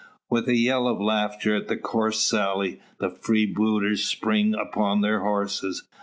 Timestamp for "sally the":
2.21-3.11